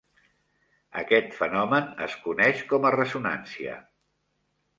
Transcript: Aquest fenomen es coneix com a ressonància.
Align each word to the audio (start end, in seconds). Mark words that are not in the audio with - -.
Aquest 1.01 1.37
fenomen 1.41 1.91
es 2.07 2.15
coneix 2.25 2.65
com 2.73 2.89
a 2.89 2.93
ressonància. 2.97 3.79